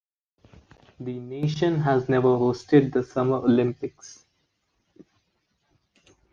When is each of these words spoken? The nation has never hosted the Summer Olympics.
The 0.99 1.19
nation 1.19 1.79
has 1.81 2.09
never 2.09 2.29
hosted 2.29 2.91
the 2.91 3.03
Summer 3.03 3.35
Olympics. 3.37 4.25